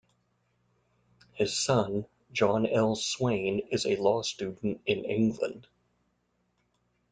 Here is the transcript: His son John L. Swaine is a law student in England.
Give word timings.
His 1.33 1.55
son 1.55 2.07
John 2.31 2.65
L. 2.65 2.95
Swaine 2.95 3.59
is 3.69 3.85
a 3.85 3.97
law 3.97 4.23
student 4.23 4.81
in 4.87 5.05
England. 5.05 5.67